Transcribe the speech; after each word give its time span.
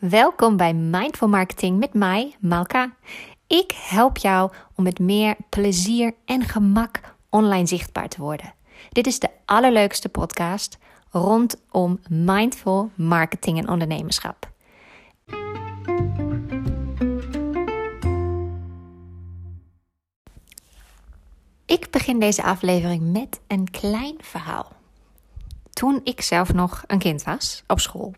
Welkom 0.00 0.56
bij 0.56 0.74
Mindful 0.74 1.28
Marketing 1.28 1.78
met 1.78 1.94
mij, 1.94 2.36
Malka. 2.38 2.94
Ik 3.46 3.72
help 3.74 4.16
jou 4.16 4.52
om 4.74 4.84
met 4.84 4.98
meer 4.98 5.36
plezier 5.48 6.14
en 6.24 6.42
gemak 6.42 7.00
online 7.28 7.66
zichtbaar 7.66 8.08
te 8.08 8.20
worden. 8.20 8.54
Dit 8.88 9.06
is 9.06 9.18
de 9.18 9.28
allerleukste 9.44 10.08
podcast 10.08 10.78
rondom 11.10 12.00
mindful 12.08 12.90
marketing 12.94 13.58
en 13.58 13.68
ondernemerschap. 13.68 14.50
Ik 21.66 21.90
begin 21.90 22.18
deze 22.18 22.42
aflevering 22.42 23.12
met 23.12 23.40
een 23.46 23.70
klein 23.70 24.16
verhaal. 24.18 24.72
Toen 25.70 26.00
ik 26.04 26.20
zelf 26.20 26.52
nog 26.52 26.84
een 26.86 26.98
kind 26.98 27.22
was 27.22 27.62
op 27.66 27.80
school, 27.80 28.14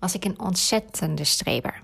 was 0.00 0.14
ik 0.14 0.24
een 0.24 0.40
ontzettende 0.40 1.24
streber. 1.24 1.82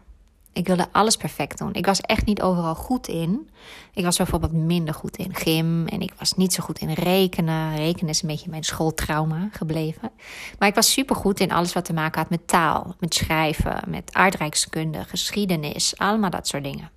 Ik 0.53 0.67
wilde 0.67 0.89
alles 0.93 1.17
perfect 1.17 1.59
doen. 1.59 1.75
Ik 1.75 1.87
was 1.87 2.01
echt 2.01 2.27
niet 2.27 2.43
overal 2.43 2.75
goed 2.75 3.09
in. 3.09 3.51
Ik 3.95 4.05
was 4.05 4.17
bijvoorbeeld 4.17 4.53
minder 4.53 4.95
goed 4.95 5.17
in 5.17 5.35
gym 5.35 5.87
en 5.87 6.01
ik 6.01 6.13
was 6.19 6.33
niet 6.33 6.53
zo 6.53 6.63
goed 6.63 6.79
in 6.79 6.93
rekenen. 6.93 7.77
Rekenen 7.77 8.11
is 8.11 8.23
een 8.23 8.29
beetje 8.29 8.51
mijn 8.51 8.65
schooltrauma 8.65 9.49
gebleven. 9.53 10.11
Maar 10.59 10.69
ik 10.69 10.75
was 10.75 10.93
supergoed 10.93 11.41
in 11.41 11.53
alles 11.53 11.73
wat 11.73 11.85
te 11.85 11.93
maken 11.93 12.21
had 12.21 12.31
met 12.31 12.49
taal, 12.49 12.95
met 13.01 13.15
schrijven, 13.15 13.83
met 13.87 14.15
aardrijkskunde, 14.15 15.05
geschiedenis, 15.05 15.99
allemaal 15.99 16.31
dat 16.31 16.49
soort 16.49 16.65
dingen. 16.65 16.91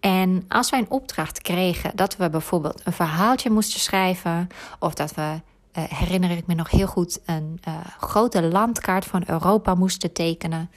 En 0.00 0.44
als 0.48 0.70
wij 0.70 0.80
een 0.80 0.90
opdracht 0.90 1.42
kregen 1.42 1.96
dat 1.96 2.16
we 2.16 2.30
bijvoorbeeld 2.30 2.80
een 2.84 2.92
verhaaltje 2.92 3.50
moesten 3.50 3.80
schrijven, 3.80 4.48
of 4.78 4.94
dat 4.94 5.14
we, 5.14 5.40
uh, 5.78 5.84
herinner 5.84 6.30
ik 6.30 6.46
me 6.46 6.54
nog 6.54 6.70
heel 6.70 6.86
goed, 6.86 7.20
een 7.26 7.60
uh, 7.68 7.74
grote 7.98 8.42
landkaart 8.42 9.04
van 9.04 9.22
Europa 9.26 9.74
moesten 9.74 10.12
tekenen, 10.12 10.70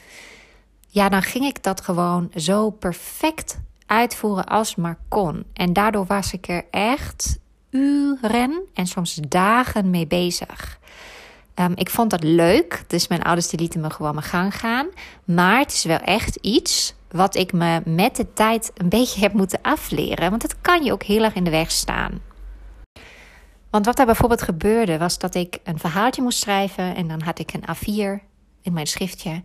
ja, 0.87 1.09
dan 1.09 1.21
ging 1.21 1.45
ik 1.45 1.63
dat 1.63 1.81
gewoon 1.81 2.31
zo 2.35 2.69
perfect 2.69 3.59
uitvoeren 3.85 4.45
als 4.45 4.75
maar 4.75 4.97
kon. 5.07 5.43
En 5.53 5.73
daardoor 5.73 6.05
was 6.05 6.33
ik 6.33 6.47
er 6.47 6.65
echt 6.71 7.39
uren 7.69 8.61
en 8.73 8.87
soms 8.87 9.19
dagen 9.27 9.89
mee 9.89 10.07
bezig. 10.07 10.79
Um, 11.59 11.71
ik 11.75 11.89
vond 11.89 12.09
dat 12.09 12.23
leuk, 12.23 12.83
dus 12.87 13.07
mijn 13.07 13.23
ouders 13.23 13.47
die 13.47 13.59
lieten 13.59 13.81
me 13.81 13.89
gewoon 13.89 14.13
mijn 14.13 14.25
gang 14.25 14.55
gaan. 14.55 14.87
Maar 15.25 15.59
het 15.59 15.73
is 15.73 15.83
wel 15.83 15.97
echt 15.97 16.35
iets 16.35 16.95
wat 17.11 17.35
ik 17.35 17.53
me 17.53 17.81
met 17.85 18.15
de 18.15 18.33
tijd 18.33 18.71
een 18.73 18.89
beetje 18.89 19.19
heb 19.19 19.33
moeten 19.33 19.59
afleren. 19.61 20.29
Want 20.29 20.41
het 20.41 20.61
kan 20.61 20.83
je 20.83 20.91
ook 20.91 21.03
heel 21.03 21.23
erg 21.23 21.33
in 21.33 21.43
de 21.43 21.49
weg 21.49 21.71
staan. 21.71 22.21
Want 23.69 23.85
wat 23.85 23.99
er 23.99 24.05
bijvoorbeeld 24.05 24.41
gebeurde 24.41 24.97
was 24.97 25.19
dat 25.19 25.35
ik 25.35 25.59
een 25.63 25.79
verhaaltje 25.79 26.21
moest 26.21 26.39
schrijven 26.39 26.95
en 26.95 27.07
dan 27.07 27.21
had 27.21 27.39
ik 27.39 27.53
een 27.53 27.63
A4 27.75 28.23
in 28.61 28.73
mijn 28.73 28.87
schriftje. 28.87 29.43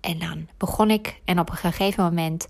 En 0.00 0.18
dan 0.18 0.48
begon 0.56 0.90
ik 0.90 1.20
en 1.24 1.38
op 1.38 1.50
een 1.50 1.56
gegeven 1.56 2.04
moment 2.04 2.48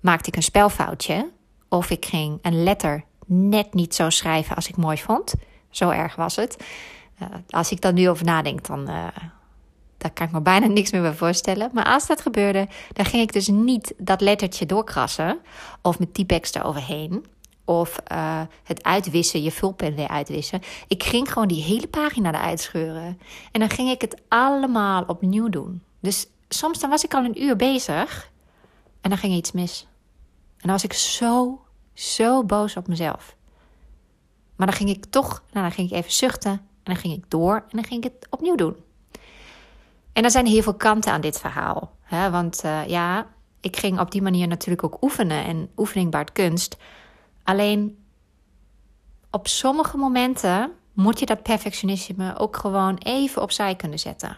maakte 0.00 0.28
ik 0.28 0.36
een 0.36 0.42
spelfoutje. 0.42 1.30
Of 1.68 1.90
ik 1.90 2.04
ging 2.04 2.38
een 2.42 2.62
letter 2.62 3.04
net 3.26 3.74
niet 3.74 3.94
zo 3.94 4.10
schrijven 4.10 4.56
als 4.56 4.68
ik 4.68 4.76
mooi 4.76 4.98
vond. 4.98 5.34
Zo 5.70 5.90
erg 5.90 6.14
was 6.14 6.36
het. 6.36 6.64
Uh, 7.22 7.28
als 7.48 7.70
ik 7.70 7.80
dan 7.80 7.94
nu 7.94 8.08
over 8.08 8.24
nadenk, 8.24 8.66
dan, 8.66 8.80
uh, 8.80 9.06
daar 9.98 10.10
kan 10.12 10.26
ik 10.26 10.32
me 10.32 10.40
bijna 10.40 10.66
niks 10.66 10.90
meer 10.90 11.02
bij 11.02 11.12
voorstellen. 11.14 11.70
Maar 11.72 11.84
als 11.84 12.06
dat 12.06 12.20
gebeurde, 12.20 12.68
dan 12.92 13.04
ging 13.04 13.22
ik 13.22 13.32
dus 13.32 13.48
niet 13.48 13.94
dat 13.96 14.20
lettertje 14.20 14.66
doorkrassen. 14.66 15.38
Of 15.82 15.98
met 15.98 16.14
typex 16.14 16.54
eroverheen. 16.54 17.26
Of 17.64 17.98
uh, 18.12 18.40
het 18.62 18.82
uitwissen, 18.82 19.42
je 19.42 19.50
vulpen 19.50 19.94
weer 19.94 20.08
uitwissen. 20.08 20.60
Ik 20.88 21.02
ging 21.02 21.32
gewoon 21.32 21.48
die 21.48 21.62
hele 21.62 21.86
pagina 21.86 22.34
eruit 22.34 22.60
scheuren. 22.60 23.20
En 23.52 23.60
dan 23.60 23.70
ging 23.70 23.90
ik 23.90 24.00
het 24.00 24.22
allemaal 24.28 25.04
opnieuw 25.06 25.48
doen. 25.48 25.82
Dus 26.00 26.26
soms 26.48 26.80
dan 26.80 26.90
was 26.90 27.04
ik 27.04 27.14
al 27.14 27.24
een 27.24 27.42
uur 27.42 27.56
bezig. 27.56 28.30
En 29.00 29.10
dan 29.10 29.18
ging 29.18 29.34
iets 29.34 29.52
mis. 29.52 29.86
En 30.56 30.70
dan 30.70 30.70
was 30.70 30.84
ik 30.84 30.92
zo, 30.92 31.62
zo 31.92 32.44
boos 32.44 32.76
op 32.76 32.88
mezelf. 32.88 33.36
Maar 34.56 34.66
dan 34.66 34.76
ging 34.76 34.90
ik 34.90 35.04
toch, 35.04 35.42
nou 35.52 35.66
dan 35.66 35.74
ging 35.74 35.90
ik 35.90 35.96
even 35.96 36.12
zuchten. 36.12 36.50
En 36.52 36.92
dan 36.92 36.96
ging 36.96 37.14
ik 37.14 37.24
door 37.28 37.54
en 37.54 37.76
dan 37.76 37.84
ging 37.84 38.04
ik 38.04 38.12
het 38.12 38.26
opnieuw 38.30 38.54
doen. 38.54 38.76
En 40.12 40.24
er 40.24 40.30
zijn 40.30 40.46
heel 40.46 40.62
veel 40.62 40.74
kanten 40.74 41.12
aan 41.12 41.20
dit 41.20 41.40
verhaal. 41.40 41.96
Hè? 42.02 42.30
Want 42.30 42.64
uh, 42.64 42.86
ja, 42.86 43.26
ik 43.60 43.76
ging 43.76 44.00
op 44.00 44.10
die 44.10 44.22
manier 44.22 44.48
natuurlijk 44.48 44.84
ook 44.84 45.02
oefenen. 45.02 45.44
En 45.44 45.70
oefening 45.76 46.10
baart 46.10 46.32
kunst. 46.32 46.76
Alleen 47.44 48.04
op 49.30 49.48
sommige 49.48 49.96
momenten 49.96 50.72
moet 50.92 51.18
je 51.18 51.26
dat 51.26 51.42
perfectionisme 51.42 52.38
ook 52.38 52.56
gewoon 52.56 52.96
even 52.96 53.42
opzij 53.42 53.76
kunnen 53.76 53.98
zetten. 53.98 54.36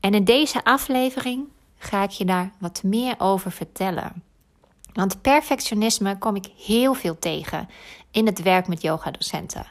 En 0.00 0.14
in 0.14 0.24
deze 0.24 0.64
aflevering 0.64 1.48
ga 1.78 2.02
ik 2.02 2.10
je 2.10 2.24
daar 2.24 2.52
wat 2.58 2.82
meer 2.82 3.14
over 3.18 3.52
vertellen. 3.52 4.22
Want 4.92 5.22
perfectionisme 5.22 6.18
kom 6.18 6.36
ik 6.36 6.46
heel 6.56 6.94
veel 6.94 7.18
tegen 7.18 7.68
in 8.10 8.26
het 8.26 8.42
werk 8.42 8.68
met 8.68 8.82
yogadocenten. 8.82 9.66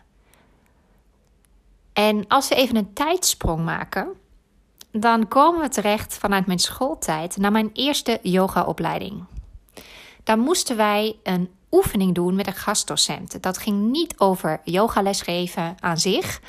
En 1.93 2.27
als 2.27 2.47
we 2.47 2.55
even 2.55 2.75
een 2.75 2.93
tijdsprong 2.93 3.63
maken, 3.63 4.07
dan 4.91 5.27
komen 5.27 5.61
we 5.61 5.69
terecht 5.69 6.17
vanuit 6.17 6.45
mijn 6.45 6.59
schooltijd 6.59 7.37
naar 7.37 7.51
mijn 7.51 7.69
eerste 7.73 8.19
yogaopleiding. 8.21 9.23
Daar 10.23 10.39
moesten 10.39 10.77
wij 10.77 11.15
een 11.23 11.49
oefening 11.71 12.15
doen 12.15 12.35
met 12.35 12.47
een 12.47 12.53
gastdocent. 12.53 13.43
Dat 13.43 13.57
ging 13.57 13.91
niet 13.91 14.13
over 14.17 14.61
yogales 14.63 15.21
geven 15.21 15.75
aan 15.79 15.97
zich. 15.97 16.41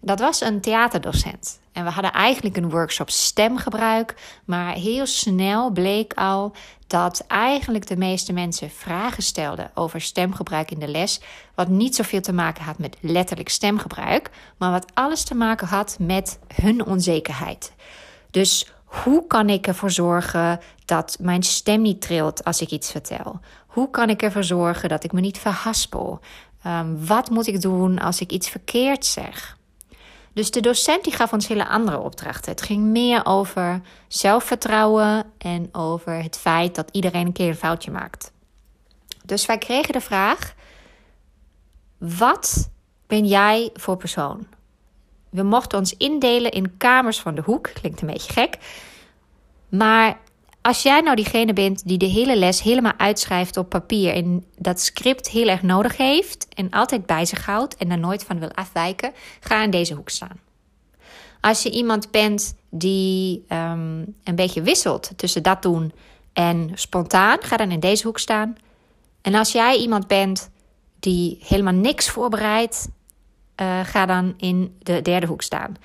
Dat 0.00 0.20
was 0.20 0.40
een 0.40 0.60
theaterdocent. 0.60 1.60
En 1.72 1.84
we 1.84 1.90
hadden 1.90 2.12
eigenlijk 2.12 2.56
een 2.56 2.70
workshop 2.70 3.10
stemgebruik. 3.10 4.14
Maar 4.44 4.74
heel 4.74 5.06
snel 5.06 5.70
bleek 5.70 6.12
al 6.14 6.52
dat 6.86 7.24
eigenlijk 7.26 7.86
de 7.86 7.96
meeste 7.96 8.32
mensen 8.32 8.70
vragen 8.70 9.22
stelden 9.22 9.70
over 9.74 10.00
stemgebruik 10.00 10.70
in 10.70 10.78
de 10.78 10.88
les. 10.88 11.20
Wat 11.54 11.68
niet 11.68 11.94
zoveel 11.94 12.20
te 12.20 12.32
maken 12.32 12.64
had 12.64 12.78
met 12.78 12.96
letterlijk 13.00 13.48
stemgebruik. 13.48 14.30
Maar 14.56 14.70
wat 14.70 14.86
alles 14.94 15.24
te 15.24 15.34
maken 15.34 15.66
had 15.66 15.96
met 16.00 16.38
hun 16.54 16.86
onzekerheid. 16.86 17.72
Dus 18.30 18.72
hoe 18.84 19.26
kan 19.26 19.48
ik 19.48 19.66
ervoor 19.66 19.90
zorgen 19.90 20.60
dat 20.84 21.16
mijn 21.20 21.42
stem 21.42 21.82
niet 21.82 22.00
trilt 22.00 22.44
als 22.44 22.60
ik 22.60 22.70
iets 22.70 22.90
vertel? 22.90 23.40
Hoe 23.74 23.90
kan 23.90 24.10
ik 24.10 24.22
ervoor 24.22 24.44
zorgen 24.44 24.88
dat 24.88 25.04
ik 25.04 25.12
me 25.12 25.20
niet 25.20 25.38
verhaspel? 25.38 26.20
Um, 26.66 27.06
wat 27.06 27.30
moet 27.30 27.46
ik 27.46 27.60
doen 27.60 27.98
als 27.98 28.20
ik 28.20 28.30
iets 28.30 28.48
verkeerd 28.48 29.04
zeg? 29.04 29.58
Dus 30.32 30.50
de 30.50 30.60
docent 30.60 31.04
die 31.04 31.12
gaf 31.12 31.32
ons 31.32 31.48
hele 31.48 31.68
andere 31.68 31.98
opdrachten. 31.98 32.50
Het 32.50 32.62
ging 32.62 32.82
meer 32.82 33.26
over 33.26 33.80
zelfvertrouwen 34.08 35.24
en 35.38 35.68
over 35.72 36.22
het 36.22 36.36
feit 36.36 36.74
dat 36.74 36.88
iedereen 36.92 37.26
een 37.26 37.32
keer 37.32 37.48
een 37.48 37.54
foutje 37.54 37.90
maakt. 37.90 38.32
Dus 39.24 39.46
wij 39.46 39.58
kregen 39.58 39.92
de 39.92 40.00
vraag: 40.00 40.54
wat 41.98 42.70
ben 43.06 43.26
jij 43.26 43.70
voor 43.74 43.96
persoon? 43.96 44.46
We 45.30 45.42
mochten 45.42 45.78
ons 45.78 45.96
indelen 45.96 46.50
in 46.50 46.76
kamers 46.76 47.20
van 47.20 47.34
de 47.34 47.42
hoek. 47.44 47.70
Klinkt 47.72 48.00
een 48.00 48.06
beetje 48.06 48.32
gek. 48.32 48.58
Maar 49.68 50.18
als 50.64 50.82
jij 50.82 51.00
nou 51.00 51.16
diegene 51.16 51.52
bent 51.52 51.88
die 51.88 51.98
de 51.98 52.06
hele 52.06 52.36
les 52.36 52.62
helemaal 52.62 52.92
uitschrijft 52.96 53.56
op 53.56 53.68
papier 53.68 54.14
en 54.14 54.44
dat 54.58 54.80
script 54.80 55.28
heel 55.28 55.48
erg 55.48 55.62
nodig 55.62 55.96
heeft 55.96 56.46
en 56.54 56.70
altijd 56.70 57.06
bij 57.06 57.24
zich 57.24 57.46
houdt 57.46 57.76
en 57.76 57.88
daar 57.88 57.98
nooit 57.98 58.24
van 58.24 58.38
wil 58.38 58.52
afwijken, 58.52 59.12
ga 59.40 59.62
in 59.62 59.70
deze 59.70 59.94
hoek 59.94 60.08
staan. 60.08 60.40
Als 61.40 61.62
je 61.62 61.70
iemand 61.70 62.10
bent 62.10 62.56
die 62.70 63.44
um, 63.48 64.14
een 64.24 64.34
beetje 64.34 64.62
wisselt 64.62 65.10
tussen 65.16 65.42
dat 65.42 65.62
doen 65.62 65.92
en 66.32 66.70
spontaan, 66.74 67.38
ga 67.42 67.56
dan 67.56 67.70
in 67.70 67.80
deze 67.80 68.06
hoek 68.06 68.18
staan. 68.18 68.56
En 69.22 69.34
als 69.34 69.52
jij 69.52 69.76
iemand 69.76 70.06
bent 70.06 70.50
die 71.00 71.38
helemaal 71.40 71.72
niks 71.72 72.10
voorbereidt, 72.10 72.88
uh, 73.60 73.80
ga 73.82 74.06
dan 74.06 74.34
in 74.36 74.76
de 74.78 75.02
derde 75.02 75.26
hoek 75.26 75.42
staan. 75.42 75.76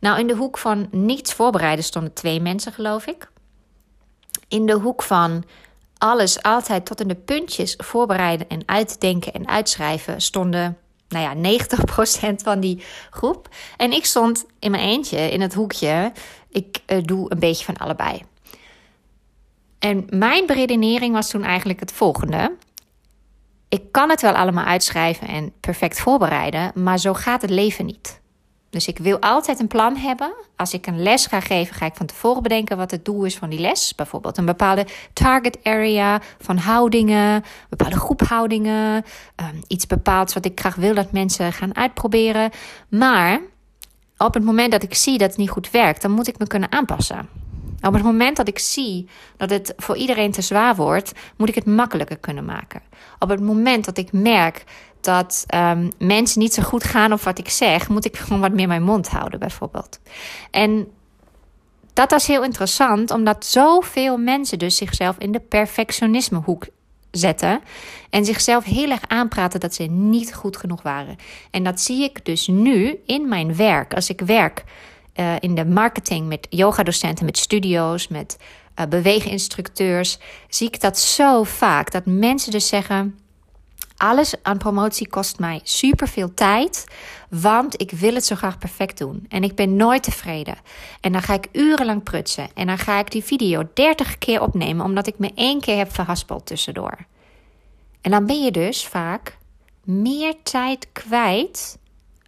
Nou, 0.00 0.18
in 0.18 0.26
de 0.26 0.36
hoek 0.36 0.58
van 0.58 0.88
niets 0.90 1.32
voorbereiden 1.32 1.84
stonden 1.84 2.12
twee 2.12 2.40
mensen, 2.40 2.72
geloof 2.72 3.06
ik 3.06 3.28
in 4.50 4.66
de 4.66 4.72
hoek 4.72 5.02
van 5.02 5.44
alles 5.98 6.42
altijd 6.42 6.86
tot 6.86 7.00
in 7.00 7.08
de 7.08 7.14
puntjes 7.14 7.74
voorbereiden 7.78 8.48
en 8.48 8.62
uitdenken 8.66 9.32
en 9.32 9.48
uitschrijven 9.48 10.20
stonden, 10.20 10.78
nou 11.08 11.42
ja, 11.42 11.58
90% 12.32 12.34
van 12.34 12.60
die 12.60 12.84
groep. 13.10 13.48
En 13.76 13.92
ik 13.92 14.04
stond 14.04 14.46
in 14.58 14.70
mijn 14.70 14.82
eentje 14.82 15.30
in 15.30 15.40
het 15.40 15.54
hoekje. 15.54 16.12
Ik 16.48 16.80
uh, 16.86 16.98
doe 17.02 17.32
een 17.32 17.38
beetje 17.38 17.64
van 17.64 17.76
allebei. 17.76 18.22
En 19.78 20.06
mijn 20.08 20.46
beredenering 20.46 21.14
was 21.14 21.30
toen 21.30 21.44
eigenlijk 21.44 21.80
het 21.80 21.92
volgende. 21.92 22.56
Ik 23.68 23.92
kan 23.92 24.10
het 24.10 24.20
wel 24.20 24.32
allemaal 24.32 24.64
uitschrijven 24.64 25.28
en 25.28 25.52
perfect 25.60 26.00
voorbereiden, 26.00 26.72
maar 26.74 26.98
zo 26.98 27.14
gaat 27.14 27.42
het 27.42 27.50
leven 27.50 27.86
niet. 27.86 28.19
Dus 28.70 28.86
ik 28.86 28.98
wil 28.98 29.20
altijd 29.20 29.60
een 29.60 29.66
plan 29.66 29.96
hebben. 29.96 30.32
Als 30.56 30.74
ik 30.74 30.86
een 30.86 31.02
les 31.02 31.26
ga 31.26 31.40
geven, 31.40 31.74
ga 31.74 31.86
ik 31.86 31.94
van 31.94 32.06
tevoren 32.06 32.42
bedenken 32.42 32.76
wat 32.76 32.90
het 32.90 33.04
doel 33.04 33.24
is 33.24 33.36
van 33.36 33.50
die 33.50 33.58
les. 33.58 33.94
Bijvoorbeeld 33.94 34.38
een 34.38 34.44
bepaalde 34.44 34.86
target 35.12 35.58
area 35.62 36.20
van 36.38 36.56
houdingen, 36.56 37.44
bepaalde 37.68 37.96
groephoudingen, 37.96 39.04
um, 39.36 39.62
iets 39.66 39.86
bepaalds 39.86 40.34
wat 40.34 40.44
ik 40.44 40.60
graag 40.60 40.74
wil 40.74 40.94
dat 40.94 41.12
mensen 41.12 41.52
gaan 41.52 41.76
uitproberen. 41.76 42.50
Maar 42.88 43.40
op 44.16 44.34
het 44.34 44.44
moment 44.44 44.72
dat 44.72 44.82
ik 44.82 44.94
zie 44.94 45.18
dat 45.18 45.28
het 45.28 45.38
niet 45.38 45.50
goed 45.50 45.70
werkt, 45.70 46.02
dan 46.02 46.10
moet 46.10 46.28
ik 46.28 46.38
me 46.38 46.46
kunnen 46.46 46.72
aanpassen. 46.72 47.28
Op 47.80 47.92
het 47.92 48.02
moment 48.02 48.36
dat 48.36 48.48
ik 48.48 48.58
zie 48.58 49.08
dat 49.36 49.50
het 49.50 49.72
voor 49.76 49.96
iedereen 49.96 50.32
te 50.32 50.42
zwaar 50.42 50.76
wordt, 50.76 51.12
moet 51.36 51.48
ik 51.48 51.54
het 51.54 51.66
makkelijker 51.66 52.18
kunnen 52.18 52.44
maken. 52.44 52.82
Op 53.18 53.28
het 53.28 53.40
moment 53.40 53.84
dat 53.84 53.98
ik 53.98 54.12
merk 54.12 54.64
dat 55.00 55.44
um, 55.54 55.90
mensen 55.98 56.40
niet 56.40 56.54
zo 56.54 56.62
goed 56.62 56.84
gaan 56.84 57.12
op 57.12 57.20
wat 57.20 57.38
ik 57.38 57.48
zeg, 57.48 57.88
moet 57.88 58.04
ik 58.04 58.16
gewoon 58.16 58.40
wat 58.40 58.52
meer 58.52 58.68
mijn 58.68 58.82
mond 58.82 59.08
houden, 59.08 59.38
bijvoorbeeld. 59.38 60.00
En 60.50 60.88
dat 61.92 62.12
is 62.12 62.26
heel 62.26 62.44
interessant, 62.44 63.10
omdat 63.10 63.46
zoveel 63.46 64.16
mensen 64.16 64.58
dus 64.58 64.76
zichzelf 64.76 65.16
in 65.18 65.32
de 65.32 65.40
perfectionismehoek 65.40 66.66
zetten 67.10 67.60
en 68.10 68.24
zichzelf 68.24 68.64
heel 68.64 68.90
erg 68.90 69.08
aanpraten 69.08 69.60
dat 69.60 69.74
ze 69.74 69.82
niet 69.82 70.34
goed 70.34 70.56
genoeg 70.56 70.82
waren. 70.82 71.16
En 71.50 71.64
dat 71.64 71.80
zie 71.80 72.02
ik 72.02 72.24
dus 72.24 72.46
nu 72.46 73.00
in 73.06 73.28
mijn 73.28 73.56
werk. 73.56 73.94
Als 73.94 74.08
ik 74.08 74.20
werk 74.20 74.64
uh, 75.14 75.34
in 75.40 75.54
de 75.54 75.64
marketing 75.64 76.28
met 76.28 76.46
yogadocenten, 76.50 77.24
met 77.24 77.38
studio's, 77.38 78.08
met 78.08 78.38
uh, 78.80 78.86
beweeginstructeurs, 78.86 80.18
zie 80.48 80.66
ik 80.66 80.80
dat 80.80 80.98
zo 80.98 81.42
vaak. 81.42 81.90
Dat 81.90 82.06
mensen 82.06 82.52
dus 82.52 82.68
zeggen: 82.68 83.18
alles 84.00 84.34
aan 84.42 84.58
promotie 84.58 85.08
kost 85.08 85.38
mij 85.38 85.60
superveel 85.62 86.34
tijd, 86.34 86.84
want 87.30 87.80
ik 87.80 87.90
wil 87.90 88.14
het 88.14 88.24
zo 88.24 88.34
graag 88.34 88.58
perfect 88.58 88.98
doen. 88.98 89.26
En 89.28 89.42
ik 89.42 89.54
ben 89.54 89.76
nooit 89.76 90.02
tevreden. 90.02 90.56
En 91.00 91.12
dan 91.12 91.22
ga 91.22 91.34
ik 91.34 91.48
urenlang 91.52 92.02
prutsen. 92.02 92.48
En 92.54 92.66
dan 92.66 92.78
ga 92.78 92.98
ik 92.98 93.10
die 93.10 93.24
video 93.24 93.68
30 93.74 94.18
keer 94.18 94.42
opnemen, 94.42 94.84
omdat 94.84 95.06
ik 95.06 95.18
me 95.18 95.30
één 95.34 95.60
keer 95.60 95.76
heb 95.76 95.94
verhaspeld 95.94 96.46
tussendoor. 96.46 96.98
En 98.00 98.10
dan 98.10 98.26
ben 98.26 98.42
je 98.42 98.50
dus 98.50 98.86
vaak 98.86 99.36
meer 99.84 100.34
tijd 100.42 100.88
kwijt 100.92 101.78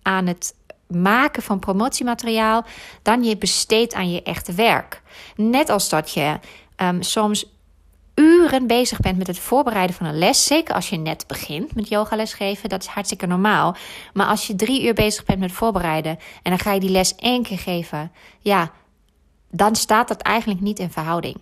aan 0.02 0.26
het 0.26 0.54
maken 0.86 1.42
van 1.42 1.58
promotiemateriaal 1.58 2.64
dan 3.02 3.24
je 3.24 3.36
besteedt 3.36 3.94
aan 3.94 4.10
je 4.10 4.22
echte 4.22 4.52
werk. 4.52 5.02
Net 5.36 5.68
als 5.68 5.88
dat 5.88 6.12
je 6.12 6.38
um, 6.76 7.02
soms 7.02 7.51
uren 8.14 8.66
bezig 8.66 9.00
bent 9.00 9.18
met 9.18 9.26
het 9.26 9.38
voorbereiden 9.38 9.96
van 9.96 10.06
een 10.06 10.18
les. 10.18 10.46
Zeker 10.46 10.74
als 10.74 10.88
je 10.88 10.96
net 10.96 11.24
begint 11.26 11.74
met 11.74 11.88
yogales 11.88 12.32
geven, 12.34 12.68
dat 12.68 12.82
is 12.82 12.88
hartstikke 12.88 13.26
normaal. 13.26 13.76
Maar 14.12 14.26
als 14.26 14.46
je 14.46 14.54
drie 14.54 14.84
uur 14.84 14.94
bezig 14.94 15.24
bent 15.24 15.38
met 15.38 15.52
voorbereiden 15.52 16.18
en 16.42 16.50
dan 16.50 16.58
ga 16.58 16.72
je 16.72 16.80
die 16.80 16.90
les 16.90 17.14
één 17.14 17.42
keer 17.42 17.58
geven, 17.58 18.12
ja, 18.38 18.70
dan 19.50 19.76
staat 19.76 20.08
dat 20.08 20.22
eigenlijk 20.22 20.60
niet 20.60 20.78
in 20.78 20.90
verhouding. 20.90 21.36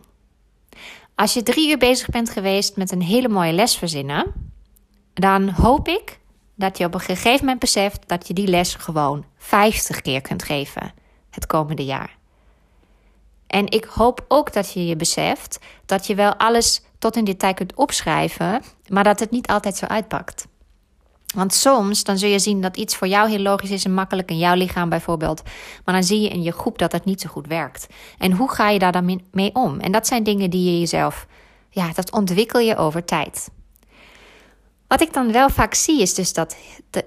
Als 1.14 1.34
je 1.34 1.42
drie 1.42 1.70
uur 1.70 1.78
bezig 1.78 2.08
bent 2.08 2.30
geweest 2.30 2.76
met 2.76 2.90
een 2.90 3.02
hele 3.02 3.28
mooie 3.28 3.52
les 3.52 3.76
verzinnen, 3.76 4.52
dan 5.14 5.48
hoop 5.48 5.88
ik 5.88 6.18
dat 6.54 6.78
je 6.78 6.84
op 6.84 6.94
een 6.94 7.00
gegeven 7.00 7.40
moment 7.40 7.58
beseft 7.58 8.08
dat 8.08 8.28
je 8.28 8.34
die 8.34 8.46
les 8.46 8.74
gewoon 8.74 9.24
50 9.36 10.00
keer 10.00 10.20
kunt 10.20 10.42
geven 10.42 10.92
het 11.30 11.46
komende 11.46 11.84
jaar. 11.84 12.19
En 13.50 13.66
ik 13.70 13.84
hoop 13.84 14.24
ook 14.28 14.52
dat 14.52 14.72
je 14.72 14.86
je 14.86 14.96
beseft 14.96 15.58
dat 15.86 16.06
je 16.06 16.14
wel 16.14 16.34
alles 16.34 16.82
tot 16.98 17.16
in 17.16 17.24
detail 17.24 17.54
kunt 17.54 17.74
opschrijven, 17.74 18.62
maar 18.88 19.04
dat 19.04 19.20
het 19.20 19.30
niet 19.30 19.46
altijd 19.46 19.76
zo 19.76 19.86
uitpakt. 19.86 20.46
Want 21.34 21.54
soms 21.54 22.04
dan 22.04 22.18
zul 22.18 22.28
je 22.28 22.38
zien 22.38 22.60
dat 22.60 22.76
iets 22.76 22.96
voor 22.96 23.06
jou 23.06 23.28
heel 23.28 23.38
logisch 23.38 23.70
is 23.70 23.84
en 23.84 23.94
makkelijk 23.94 24.30
in 24.30 24.38
jouw 24.38 24.54
lichaam 24.54 24.88
bijvoorbeeld. 24.88 25.42
Maar 25.84 25.94
dan 25.94 26.04
zie 26.04 26.20
je 26.20 26.28
in 26.28 26.42
je 26.42 26.52
groep 26.52 26.78
dat 26.78 26.92
het 26.92 27.04
niet 27.04 27.20
zo 27.20 27.28
goed 27.28 27.46
werkt. 27.46 27.86
En 28.18 28.32
hoe 28.32 28.50
ga 28.50 28.68
je 28.68 28.78
daar 28.78 28.92
dan 28.92 29.20
mee 29.30 29.54
om? 29.54 29.80
En 29.80 29.92
dat 29.92 30.06
zijn 30.06 30.22
dingen 30.22 30.50
die 30.50 30.72
je 30.72 30.78
jezelf, 30.78 31.26
ja, 31.70 31.92
dat 31.92 32.12
ontwikkel 32.12 32.60
je 32.60 32.76
over 32.76 33.04
tijd. 33.04 33.50
Wat 34.90 35.00
ik 35.00 35.12
dan 35.12 35.32
wel 35.32 35.50
vaak 35.50 35.74
zie 35.74 36.00
is 36.00 36.14
dus 36.14 36.32
dat 36.32 36.56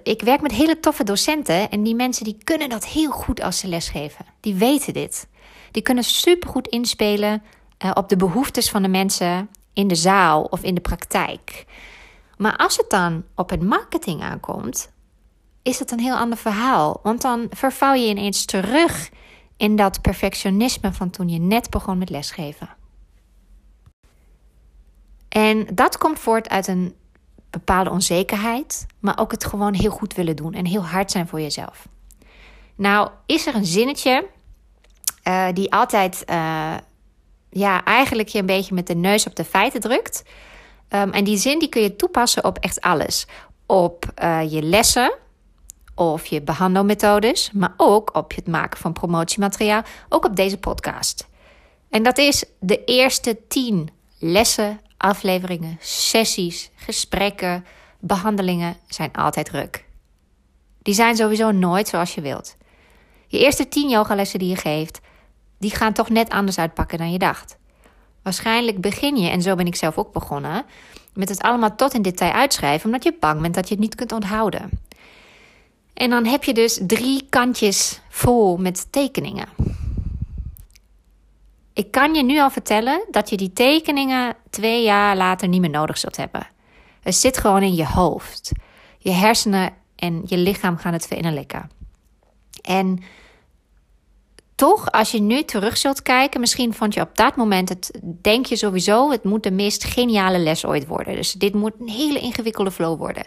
ik 0.03 0.21
werk 0.21 0.41
met 0.41 0.51
hele 0.51 0.80
toffe 0.80 1.03
docenten 1.03 1.69
en 1.69 1.83
die 1.83 1.95
mensen 1.95 2.24
die 2.24 2.38
kunnen 2.44 2.69
dat 2.69 2.85
heel 2.85 3.12
goed 3.12 3.41
als 3.41 3.59
ze 3.59 3.68
lesgeven. 3.68 4.25
Die 4.39 4.56
weten 4.56 4.94
dit. 4.94 5.27
Die 5.71 5.81
kunnen 5.81 6.03
supergoed 6.03 6.68
inspelen 6.68 7.44
uh, 7.85 7.91
op 7.94 8.09
de 8.09 8.15
behoeftes 8.15 8.69
van 8.69 8.81
de 8.81 8.88
mensen 8.88 9.50
in 9.74 9.88
de 9.88 9.95
zaal 9.95 10.44
of 10.44 10.63
in 10.63 10.75
de 10.75 10.81
praktijk. 10.81 11.65
Maar 12.38 12.56
als 12.56 12.77
het 12.77 12.89
dan 12.89 13.24
op 13.35 13.50
het 13.50 13.62
marketing 13.63 14.21
aankomt, 14.21 14.91
is 15.62 15.79
het 15.79 15.91
een 15.91 16.00
heel 16.00 16.18
ander 16.18 16.38
verhaal. 16.38 17.00
Want 17.03 17.21
dan 17.21 17.47
vervouw 17.50 17.94
je 17.94 18.07
ineens 18.07 18.45
terug 18.45 19.09
in 19.57 19.75
dat 19.75 20.01
perfectionisme 20.01 20.94
van 20.94 21.09
toen 21.09 21.29
je 21.29 21.39
net 21.39 21.69
begon 21.69 21.97
met 21.97 22.09
lesgeven. 22.09 22.69
En 25.29 25.68
dat 25.74 25.97
komt 25.97 26.19
voort 26.19 26.50
uit 26.50 26.68
een 26.68 26.95
bepaalde 27.53 27.89
onzekerheid, 27.89 28.85
maar 29.00 29.19
ook 29.19 29.31
het 29.31 29.45
gewoon 29.45 29.73
heel 29.73 29.91
goed 29.91 30.13
willen 30.13 30.35
doen 30.35 30.53
en 30.53 30.65
heel 30.65 30.85
hard 30.85 31.11
zijn 31.11 31.27
voor 31.27 31.41
jezelf. 31.41 31.88
Nou, 32.75 33.09
is 33.25 33.47
er 33.47 33.55
een 33.55 33.65
zinnetje 33.65 34.27
uh, 35.27 35.47
die 35.53 35.73
altijd, 35.73 36.23
uh, 36.29 36.73
ja, 37.50 37.83
eigenlijk 37.83 38.27
je 38.27 38.39
een 38.39 38.45
beetje 38.45 38.73
met 38.73 38.88
de 38.88 38.95
neus 38.95 39.27
op 39.27 39.35
de 39.35 39.44
feiten 39.44 39.81
drukt. 39.81 40.23
Um, 40.89 41.11
en 41.11 41.23
die 41.23 41.38
zin 41.38 41.59
die 41.59 41.69
kun 41.69 41.81
je 41.81 41.95
toepassen 41.95 42.45
op 42.45 42.57
echt 42.57 42.81
alles. 42.81 43.27
Op 43.65 44.05
uh, 44.23 44.51
je 44.51 44.61
lessen 44.61 45.13
of 45.95 46.25
je 46.25 46.41
behandelmethodes, 46.41 47.51
maar 47.51 47.73
ook 47.77 48.15
op 48.15 48.35
het 48.35 48.47
maken 48.47 48.79
van 48.79 48.94
promotiemateriaal, 48.94 49.83
ook 50.09 50.25
op 50.25 50.35
deze 50.35 50.57
podcast. 50.57 51.27
En 51.89 52.03
dat 52.03 52.17
is 52.17 52.44
de 52.59 52.83
eerste 52.83 53.38
tien 53.47 53.89
lessen, 54.19 54.79
afleveringen, 55.03 55.77
sessies, 55.79 56.69
gesprekken, 56.75 57.65
behandelingen 58.00 58.77
zijn 58.88 59.13
altijd 59.13 59.50
ruk. 59.50 59.85
Die 60.81 60.94
zijn 60.94 61.15
sowieso 61.15 61.51
nooit 61.51 61.88
zoals 61.88 62.15
je 62.15 62.21
wilt. 62.21 62.55
Je 63.27 63.39
eerste 63.39 63.67
tien 63.67 63.89
yogalessen 63.89 64.39
die 64.39 64.50
je 64.50 64.55
geeft, 64.55 65.00
die 65.57 65.71
gaan 65.75 65.94
toch 65.94 66.09
net 66.09 66.29
anders 66.29 66.57
uitpakken 66.57 66.97
dan 66.97 67.11
je 67.11 67.17
dacht. 67.17 67.57
Waarschijnlijk 68.21 68.81
begin 68.81 69.15
je, 69.15 69.29
en 69.29 69.41
zo 69.41 69.55
ben 69.55 69.67
ik 69.67 69.75
zelf 69.75 69.97
ook 69.97 70.13
begonnen, 70.13 70.65
met 71.13 71.29
het 71.29 71.41
allemaal 71.41 71.75
tot 71.75 71.94
in 71.94 72.01
detail 72.01 72.31
uitschrijven, 72.31 72.85
omdat 72.85 73.03
je 73.03 73.17
bang 73.19 73.41
bent 73.41 73.55
dat 73.55 73.67
je 73.67 73.73
het 73.73 73.83
niet 73.83 73.95
kunt 73.95 74.11
onthouden. 74.11 74.69
En 75.94 76.09
dan 76.09 76.25
heb 76.25 76.44
je 76.44 76.53
dus 76.53 76.79
drie 76.81 77.25
kantjes 77.29 78.00
vol 78.09 78.57
met 78.57 78.91
tekeningen. 78.91 79.47
Ik 81.73 81.91
kan 81.91 82.13
je 82.13 82.23
nu 82.23 82.39
al 82.39 82.49
vertellen 82.49 83.05
dat 83.11 83.29
je 83.29 83.37
die 83.37 83.53
tekeningen 83.53 84.35
twee 84.49 84.83
jaar 84.83 85.17
later 85.17 85.47
niet 85.47 85.61
meer 85.61 85.69
nodig 85.69 85.97
zult 85.97 86.17
hebben. 86.17 86.47
Het 87.01 87.15
zit 87.15 87.37
gewoon 87.37 87.61
in 87.61 87.75
je 87.75 87.85
hoofd. 87.85 88.51
Je 88.97 89.11
hersenen 89.11 89.73
en 89.95 90.23
je 90.25 90.37
lichaam 90.37 90.77
gaan 90.77 90.93
het 90.93 91.07
verinnerlijken. 91.07 91.69
En 92.61 93.03
toch, 94.55 94.91
als 94.91 95.11
je 95.11 95.21
nu 95.21 95.43
terug 95.43 95.77
zult 95.77 96.01
kijken, 96.01 96.39
misschien 96.39 96.73
vond 96.73 96.93
je 96.93 97.01
op 97.01 97.15
dat 97.15 97.35
moment 97.35 97.69
het, 97.69 97.99
denk 98.21 98.45
je 98.45 98.55
sowieso, 98.55 99.11
het 99.11 99.23
moet 99.23 99.43
de 99.43 99.51
meest 99.51 99.83
geniale 99.83 100.39
les 100.39 100.65
ooit 100.65 100.88
worden. 100.88 101.15
Dus 101.15 101.31
dit 101.31 101.53
moet 101.53 101.74
een 101.79 101.89
hele 101.89 102.19
ingewikkelde 102.19 102.71
flow 102.71 102.98
worden. 102.98 103.25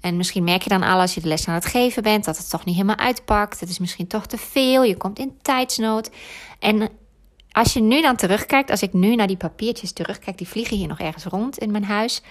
En 0.00 0.16
misschien 0.16 0.44
merk 0.44 0.62
je 0.62 0.68
dan 0.68 0.82
al 0.82 1.00
als 1.00 1.14
je 1.14 1.20
de 1.20 1.28
les 1.28 1.48
aan 1.48 1.54
het 1.54 1.66
geven 1.66 2.02
bent 2.02 2.24
dat 2.24 2.36
het 2.36 2.50
toch 2.50 2.64
niet 2.64 2.74
helemaal 2.74 2.96
uitpakt. 2.96 3.60
Het 3.60 3.68
is 3.68 3.78
misschien 3.78 4.06
toch 4.06 4.26
te 4.26 4.38
veel. 4.38 4.82
Je 4.82 4.96
komt 4.96 5.18
in 5.18 5.38
tijdsnood. 5.42 6.10
En 6.58 6.88
als 7.52 7.72
je 7.72 7.80
nu 7.80 8.02
dan 8.02 8.16
terugkijkt, 8.16 8.70
als 8.70 8.82
ik 8.82 8.92
nu 8.92 9.14
naar 9.14 9.26
die 9.26 9.36
papiertjes 9.36 9.92
terugkijk, 9.92 10.38
die 10.38 10.48
vliegen 10.48 10.76
hier 10.76 10.88
nog 10.88 11.00
ergens 11.00 11.24
rond 11.24 11.58
in 11.58 11.70
mijn 11.70 11.84
huis. 11.84 12.22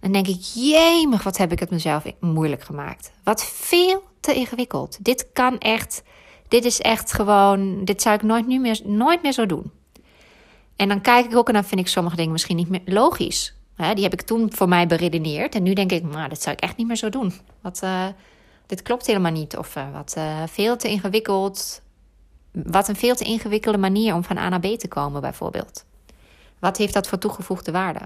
Dan 0.00 0.12
denk 0.12 0.26
ik, 0.26 0.40
jemig, 0.54 1.22
wat 1.22 1.36
heb 1.36 1.52
ik 1.52 1.60
het 1.60 1.70
mezelf 1.70 2.04
moeilijk 2.20 2.62
gemaakt. 2.62 3.12
Wat 3.24 3.44
veel 3.44 4.02
te 4.20 4.34
ingewikkeld. 4.34 5.04
Dit 5.04 5.28
kan 5.32 5.58
echt 5.58 6.02
dit 6.54 6.64
is 6.64 6.80
echt 6.80 7.12
gewoon, 7.12 7.84
dit 7.84 8.02
zou 8.02 8.14
ik 8.14 8.22
nooit, 8.22 8.46
nu 8.46 8.58
meer, 8.58 8.80
nooit 8.84 9.22
meer 9.22 9.32
zo 9.32 9.46
doen. 9.46 9.72
En 10.76 10.88
dan 10.88 11.00
kijk 11.00 11.24
ik 11.24 11.36
ook 11.36 11.48
en 11.48 11.54
dan 11.54 11.64
vind 11.64 11.80
ik 11.80 11.88
sommige 11.88 12.16
dingen 12.16 12.32
misschien 12.32 12.56
niet 12.56 12.68
meer 12.68 12.82
logisch. 12.84 13.54
die 13.76 14.02
heb 14.02 14.12
ik 14.12 14.22
toen 14.22 14.52
voor 14.52 14.68
mij 14.68 14.86
beredeneerd. 14.86 15.54
En 15.54 15.62
nu 15.62 15.72
denk 15.72 15.92
ik, 15.92 16.02
nou, 16.02 16.28
dat 16.28 16.42
zou 16.42 16.56
ik 16.56 16.62
echt 16.62 16.76
niet 16.76 16.86
meer 16.86 16.96
zo 16.96 17.08
doen. 17.08 17.32
Wat, 17.60 17.80
uh, 17.84 18.06
dit 18.66 18.82
klopt 18.82 19.06
helemaal 19.06 19.32
niet. 19.32 19.56
Of 19.56 19.76
uh, 19.76 19.92
wat 19.92 20.14
uh, 20.18 20.42
veel 20.46 20.76
te 20.76 20.88
ingewikkeld. 20.88 21.82
Wat 22.54 22.88
een 22.88 22.96
veel 22.96 23.14
te 23.14 23.24
ingewikkelde 23.24 23.78
manier 23.78 24.14
om 24.14 24.24
van 24.24 24.38
A 24.38 24.48
naar 24.48 24.60
B 24.60 24.78
te 24.78 24.88
komen, 24.88 25.20
bijvoorbeeld. 25.20 25.84
Wat 26.58 26.76
heeft 26.76 26.94
dat 26.94 27.08
voor 27.08 27.18
toegevoegde 27.18 27.72
waarde? 27.72 28.00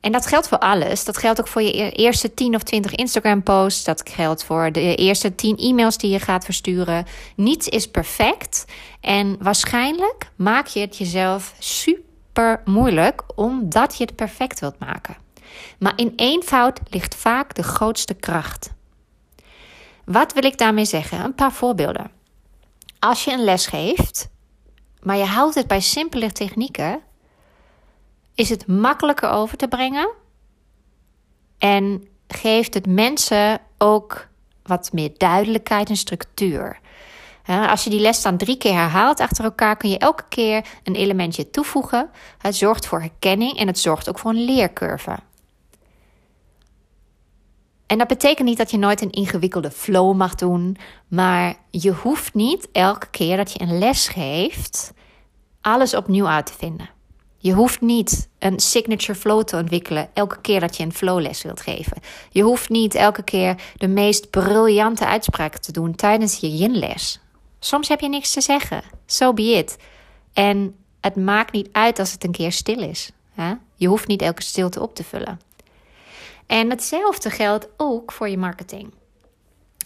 En 0.00 0.12
dat 0.12 0.26
geldt 0.26 0.48
voor 0.48 0.58
alles. 0.58 1.04
Dat 1.04 1.16
geldt 1.16 1.40
ook 1.40 1.48
voor 1.48 1.62
je 1.62 1.82
e-, 1.82 1.88
eerste 1.88 2.34
10 2.34 2.54
of 2.54 2.62
20 2.62 2.94
Instagram-posts. 2.94 3.84
Dat 3.84 4.10
geldt 4.10 4.44
voor 4.44 4.72
de 4.72 4.94
eerste 4.94 5.34
10 5.34 5.56
e-mails 5.56 5.98
die 5.98 6.10
je 6.10 6.20
gaat 6.20 6.44
versturen. 6.44 7.06
Niets 7.36 7.68
is 7.68 7.90
perfect. 7.90 8.64
En 9.00 9.36
waarschijnlijk 9.40 10.30
maak 10.36 10.66
je 10.66 10.80
het 10.80 10.96
jezelf 10.96 11.54
super 11.58 12.62
moeilijk 12.64 13.22
omdat 13.34 13.96
je 13.96 14.04
het 14.04 14.16
perfect 14.16 14.60
wilt 14.60 14.78
maken. 14.78 15.16
Maar 15.78 15.92
in 15.96 16.12
eenvoud 16.16 16.80
ligt 16.90 17.14
vaak 17.14 17.54
de 17.54 17.62
grootste 17.62 18.14
kracht. 18.14 18.72
Wat 20.04 20.32
wil 20.32 20.44
ik 20.44 20.58
daarmee 20.58 20.84
zeggen? 20.84 21.24
Een 21.24 21.34
paar 21.34 21.52
voorbeelden. 21.52 22.19
Als 23.00 23.24
je 23.24 23.32
een 23.32 23.44
les 23.44 23.66
geeft, 23.66 24.28
maar 25.02 25.16
je 25.16 25.24
houdt 25.24 25.54
het 25.54 25.66
bij 25.66 25.80
simpele 25.80 26.32
technieken, 26.32 27.00
is 28.34 28.48
het 28.48 28.66
makkelijker 28.66 29.30
over 29.30 29.56
te 29.56 29.68
brengen 29.68 30.10
en 31.58 32.08
geeft 32.28 32.74
het 32.74 32.86
mensen 32.86 33.60
ook 33.78 34.28
wat 34.62 34.92
meer 34.92 35.10
duidelijkheid 35.16 35.88
en 35.88 35.96
structuur. 35.96 36.78
Als 37.46 37.84
je 37.84 37.90
die 37.90 38.00
les 38.00 38.22
dan 38.22 38.36
drie 38.36 38.56
keer 38.56 38.72
herhaalt 38.72 39.20
achter 39.20 39.44
elkaar, 39.44 39.76
kun 39.76 39.90
je 39.90 39.98
elke 39.98 40.24
keer 40.28 40.66
een 40.82 40.94
elementje 40.94 41.50
toevoegen. 41.50 42.10
Het 42.38 42.56
zorgt 42.56 42.86
voor 42.86 43.00
herkenning 43.00 43.58
en 43.58 43.66
het 43.66 43.78
zorgt 43.78 44.08
ook 44.08 44.18
voor 44.18 44.30
een 44.30 44.44
leercurve. 44.44 45.18
En 47.90 47.98
dat 47.98 48.08
betekent 48.08 48.48
niet 48.48 48.58
dat 48.58 48.70
je 48.70 48.78
nooit 48.78 49.00
een 49.00 49.10
ingewikkelde 49.10 49.70
flow 49.70 50.16
mag 50.16 50.34
doen, 50.34 50.76
maar 51.08 51.54
je 51.70 51.92
hoeft 51.92 52.34
niet 52.34 52.68
elke 52.72 53.10
keer 53.10 53.36
dat 53.36 53.52
je 53.52 53.60
een 53.60 53.78
les 53.78 54.08
geeft 54.08 54.92
alles 55.60 55.94
opnieuw 55.94 56.26
uit 56.26 56.46
te 56.46 56.52
vinden. 56.58 56.90
Je 57.38 57.52
hoeft 57.52 57.80
niet 57.80 58.28
een 58.38 58.60
signature 58.60 59.18
flow 59.18 59.42
te 59.42 59.56
ontwikkelen 59.56 60.10
elke 60.12 60.40
keer 60.40 60.60
dat 60.60 60.76
je 60.76 60.82
een 60.82 60.92
flowles 60.92 61.42
wilt 61.42 61.60
geven. 61.60 61.96
Je 62.30 62.42
hoeft 62.42 62.68
niet 62.68 62.94
elke 62.94 63.22
keer 63.22 63.62
de 63.76 63.88
meest 63.88 64.30
briljante 64.30 65.06
uitspraken 65.06 65.60
te 65.60 65.72
doen 65.72 65.94
tijdens 65.94 66.40
je 66.40 66.56
yin-les. 66.56 67.20
Soms 67.58 67.88
heb 67.88 68.00
je 68.00 68.08
niks 68.08 68.32
te 68.32 68.40
zeggen. 68.40 68.82
So 69.06 69.32
be 69.32 69.42
it. 69.42 69.76
En 70.32 70.76
het 71.00 71.16
maakt 71.16 71.52
niet 71.52 71.68
uit 71.72 71.98
als 71.98 72.12
het 72.12 72.24
een 72.24 72.32
keer 72.32 72.52
stil 72.52 72.78
is. 72.78 73.10
Hè? 73.34 73.52
Je 73.74 73.88
hoeft 73.88 74.06
niet 74.06 74.22
elke 74.22 74.42
stilte 74.42 74.80
op 74.80 74.94
te 74.94 75.04
vullen. 75.04 75.40
En 76.50 76.70
hetzelfde 76.70 77.30
geldt 77.30 77.68
ook 77.76 78.12
voor 78.12 78.28
je 78.28 78.38
marketing. 78.38 78.92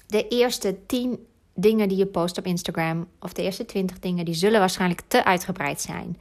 De 0.07 0.29
eerste 0.29 0.87
10 0.87 1.27
dingen 1.55 1.89
die 1.89 1.99
je 1.99 2.07
post 2.07 2.39
op 2.39 2.47
Instagram, 2.47 3.09
of 3.21 3.33
de 3.33 3.43
eerste 3.43 3.67
20 3.67 3.99
dingen, 3.99 4.25
die 4.25 4.35
zullen 4.35 4.61
waarschijnlijk 4.61 5.03
te 5.07 5.25
uitgebreid 5.25 5.81
zijn. 5.81 6.19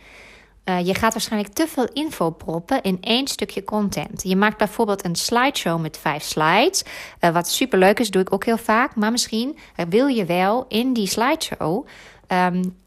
Uh, 0.65 0.85
je 0.85 0.95
gaat 0.95 1.13
waarschijnlijk 1.13 1.53
te 1.53 1.67
veel 1.67 1.87
info 1.93 2.29
proppen 2.29 2.81
in 2.81 2.97
één 3.01 3.27
stukje 3.27 3.63
content. 3.63 4.23
Je 4.23 4.35
maakt 4.35 4.57
bijvoorbeeld 4.57 5.05
een 5.05 5.15
slideshow 5.15 5.81
met 5.81 5.97
vijf 5.97 6.23
slides. 6.23 6.83
Uh, 7.19 7.29
wat 7.29 7.49
super 7.49 7.79
leuk 7.79 7.99
is, 7.99 8.11
doe 8.11 8.21
ik 8.21 8.33
ook 8.33 8.45
heel 8.45 8.57
vaak. 8.57 8.95
Maar 8.95 9.11
misschien 9.11 9.57
wil 9.89 10.07
je 10.07 10.25
wel 10.25 10.65
in 10.67 10.93
die 10.93 11.07
slideshow 11.07 11.87
um, 12.27 12.77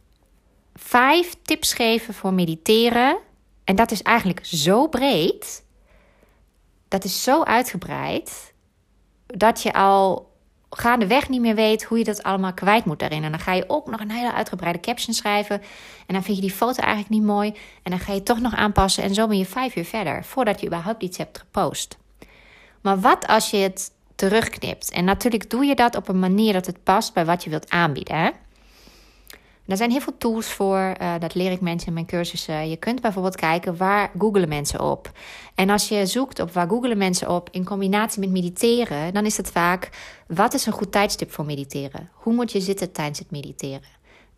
vijf 0.75 1.35
tips 1.43 1.73
geven 1.73 2.15
voor 2.15 2.33
mediteren. 2.33 3.19
En 3.65 3.77
dat 3.77 3.91
is 3.91 4.03
eigenlijk 4.03 4.41
zo 4.43 4.87
breed. 4.87 5.65
Dat 6.89 7.05
is 7.05 7.23
zo 7.23 7.43
uitgebreid. 7.43 8.55
Dat 9.27 9.63
je 9.63 9.73
al 9.73 10.35
gaandeweg 10.71 11.29
niet 11.29 11.41
meer 11.41 11.55
weet 11.55 11.85
hoe 11.85 11.99
je 11.99 12.05
dat 12.05 12.23
allemaal 12.23 12.55
kwijt 12.55 12.85
moet 12.85 12.99
daarin. 12.99 13.25
En 13.25 13.31
dan 13.31 13.41
ga 13.41 13.53
je 13.53 13.65
ook 13.67 13.91
nog 13.91 14.01
een 14.01 14.11
hele 14.11 14.33
uitgebreide 14.33 14.81
caption 14.81 15.15
schrijven. 15.15 15.61
En 16.07 16.15
dan 16.15 16.23
vind 16.23 16.37
je 16.37 16.43
die 16.43 16.53
foto 16.53 16.83
eigenlijk 16.83 17.11
niet 17.11 17.23
mooi. 17.23 17.55
En 17.83 17.91
dan 17.91 18.01
ga 18.01 18.13
je 18.13 18.23
toch 18.23 18.41
nog 18.41 18.55
aanpassen. 18.55 19.03
En 19.03 19.15
zo 19.15 19.27
ben 19.27 19.39
je 19.39 19.47
vijf 19.47 19.77
uur 19.77 19.85
verder 19.85 20.25
voordat 20.25 20.61
je 20.61 20.67
überhaupt 20.67 21.03
iets 21.03 21.19
hebt 21.19 21.39
gepost. 21.39 21.99
Maar 22.81 23.01
wat 23.01 23.27
als 23.27 23.51
je 23.51 23.57
het 23.57 23.91
terugknipt? 24.15 24.91
En 24.91 25.05
natuurlijk 25.05 25.51
doe 25.51 25.65
je 25.65 25.75
dat 25.75 25.97
op 25.97 26.09
een 26.09 26.19
manier 26.19 26.53
dat 26.53 26.67
het 26.67 26.83
past 26.85 27.15
bij 27.15 27.25
wat 27.25 27.45
je 27.45 27.51
wilt 27.51 27.71
aanbieden. 27.71 28.17
Hè? 28.17 28.31
Er 29.67 29.77
zijn 29.77 29.91
heel 29.91 30.01
veel 30.01 30.19
tools 30.19 30.47
voor, 30.47 30.95
uh, 31.01 31.15
dat 31.19 31.35
leer 31.35 31.51
ik 31.51 31.61
mensen 31.61 31.89
in 31.89 31.95
mijn 31.95 32.07
cursussen. 32.07 32.69
Je 32.69 32.77
kunt 32.77 33.01
bijvoorbeeld 33.01 33.37
kijken 33.37 33.77
waar 33.77 34.11
googelen 34.19 34.49
mensen 34.49 34.81
op. 34.81 35.11
En 35.55 35.71
als 35.71 35.89
je 35.89 36.07
zoekt 36.07 36.41
op 36.41 36.53
waar 36.53 36.69
googelen 36.69 36.99
mensen 36.99 37.31
op 37.31 37.49
in 37.51 37.65
combinatie 37.65 38.21
met 38.21 38.31
mediteren, 38.31 39.15
dan 39.15 39.25
is 39.25 39.37
het 39.37 39.51
vaak 39.51 39.91
wat 40.29 40.55
is 40.55 40.67
een 40.67 40.73
goed 40.73 40.93
tijdstip 40.93 41.33
voor 41.33 41.45
mediteren? 41.45 42.11
Hoe 42.13 42.35
moet 42.35 42.53
je 42.53 42.61
zitten 42.61 42.93
tijdens 42.93 43.19
het 43.19 43.31
mediteren? 43.31 43.89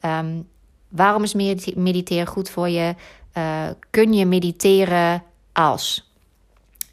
Um, 0.00 0.48
waarom 0.88 1.22
is 1.22 1.34
mediteren 1.74 2.26
goed 2.26 2.50
voor 2.50 2.68
je? 2.68 2.94
Uh, 3.34 3.68
kun 3.90 4.12
je 4.12 4.26
mediteren 4.26 5.22
als? 5.52 6.12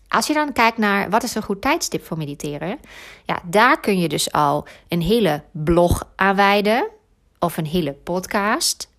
Als 0.07 0.27
je 0.27 0.33
dan 0.33 0.53
kijkt 0.53 0.77
naar 0.77 1.09
wat 1.09 1.23
is 1.23 1.35
een 1.35 1.43
goed 1.43 1.61
tijdstip 1.61 2.05
voor 2.05 2.17
mediteren, 2.17 2.79
ja, 3.23 3.41
daar 3.45 3.79
kun 3.79 3.99
je 3.99 4.09
dus 4.09 4.31
al 4.31 4.67
een 4.87 5.01
hele 5.01 5.43
blog 5.51 6.07
aanwijden 6.15 6.87
of 7.45 7.57
een 7.57 7.65
hele 7.65 7.93
podcast. 7.93 8.93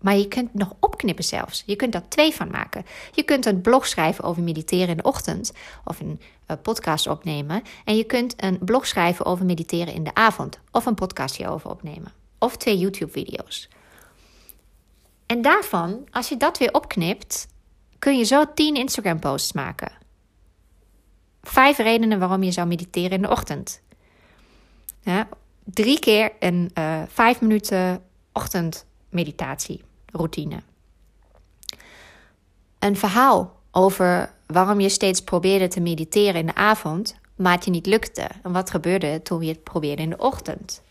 Maar 0.00 0.16
je 0.16 0.28
kunt 0.28 0.54
nog 0.54 0.74
opknippen 0.78 1.24
zelfs. 1.24 1.62
Je 1.66 1.76
kunt 1.76 1.92
daar 1.92 2.08
twee 2.08 2.34
van 2.34 2.50
maken. 2.50 2.84
Je 3.12 3.22
kunt 3.22 3.46
een 3.46 3.60
blog 3.60 3.86
schrijven 3.86 4.24
over 4.24 4.42
mediteren 4.42 4.88
in 4.88 4.96
de 4.96 5.02
ochtend. 5.02 5.52
Of 5.84 6.00
een 6.00 6.20
uh, 6.46 6.56
podcast 6.62 7.06
opnemen. 7.06 7.62
En 7.84 7.96
je 7.96 8.04
kunt 8.04 8.42
een 8.42 8.58
blog 8.58 8.86
schrijven 8.86 9.24
over 9.24 9.44
mediteren 9.44 9.94
in 9.94 10.04
de 10.04 10.14
avond. 10.14 10.60
Of 10.70 10.86
een 10.86 10.94
podcastje 10.94 11.48
over 11.48 11.70
opnemen. 11.70 12.12
Of 12.38 12.56
twee 12.56 12.78
YouTube-video's. 12.78 13.68
En 15.26 15.42
daarvan, 15.42 16.06
als 16.10 16.28
je 16.28 16.36
dat 16.36 16.58
weer 16.58 16.72
opknipt, 16.72 17.48
kun 17.98 18.18
je 18.18 18.24
zo 18.24 18.44
tien 18.54 18.74
Instagram-posts 18.74 19.52
maken. 19.52 19.92
Vijf 21.42 21.78
redenen 21.78 22.18
waarom 22.18 22.42
je 22.42 22.52
zou 22.52 22.66
mediteren 22.66 23.10
in 23.10 23.22
de 23.22 23.30
ochtend. 23.30 23.82
Ja, 25.00 25.28
drie 25.64 25.98
keer 25.98 26.32
een 26.38 26.70
uh, 26.78 27.02
vijf 27.08 27.40
minuten 27.40 28.02
ochtendmeditatie 28.32 29.82
routine. 30.06 30.62
Een 32.78 32.96
verhaal 32.96 33.60
over 33.70 34.34
waarom 34.46 34.80
je 34.80 34.88
steeds 34.88 35.20
probeerde 35.20 35.68
te 35.68 35.80
mediteren 35.80 36.40
in 36.40 36.46
de 36.46 36.54
avond, 36.54 37.16
maar 37.36 37.52
het 37.52 37.64
je 37.64 37.70
niet 37.70 37.86
lukte. 37.86 38.28
En 38.42 38.52
wat 38.52 38.70
gebeurde 38.70 39.22
toen 39.22 39.42
je 39.42 39.52
het 39.52 39.62
probeerde 39.62 40.02
in 40.02 40.10
de 40.10 40.18
ochtend. 40.18 40.82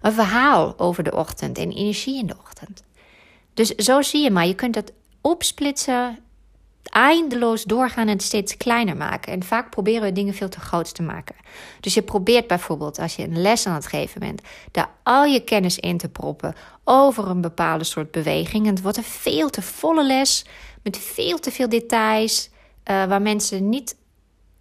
Een 0.00 0.12
verhaal 0.12 0.78
over 0.78 1.02
de 1.02 1.16
ochtend 1.16 1.58
en 1.58 1.72
energie 1.72 2.18
in 2.18 2.26
de 2.26 2.36
ochtend. 2.40 2.84
Dus 3.54 3.68
zo 3.68 4.02
zie 4.02 4.22
je 4.22 4.30
maar, 4.30 4.46
je 4.46 4.54
kunt 4.54 4.74
het 4.74 4.92
opsplitsen 5.20 6.18
eindeloos 6.88 7.64
doorgaan 7.64 8.06
en 8.06 8.12
het 8.12 8.22
steeds 8.22 8.56
kleiner 8.56 8.96
maken. 8.96 9.32
En 9.32 9.42
vaak 9.42 9.70
proberen 9.70 10.02
we 10.02 10.12
dingen 10.12 10.34
veel 10.34 10.48
te 10.48 10.60
groot 10.60 10.94
te 10.94 11.02
maken. 11.02 11.34
Dus 11.80 11.94
je 11.94 12.02
probeert 12.02 12.46
bijvoorbeeld, 12.46 12.98
als 12.98 13.16
je 13.16 13.22
een 13.22 13.40
les 13.40 13.66
aan 13.66 13.74
het 13.74 13.86
geven 13.86 14.20
bent, 14.20 14.42
daar 14.70 14.90
al 15.02 15.24
je 15.24 15.40
kennis 15.40 15.78
in 15.78 15.98
te 15.98 16.08
proppen 16.08 16.54
over 16.84 17.28
een 17.28 17.40
bepaalde 17.40 17.84
soort 17.84 18.10
beweging. 18.10 18.66
En 18.66 18.74
het 18.74 18.82
wordt 18.82 18.96
een 18.96 19.02
veel 19.02 19.50
te 19.50 19.62
volle 19.62 20.04
les 20.06 20.44
met 20.82 20.98
veel 20.98 21.38
te 21.38 21.50
veel 21.50 21.68
details, 21.68 22.50
uh, 22.90 23.04
waar 23.04 23.22
mensen 23.22 23.68
niet 23.68 23.96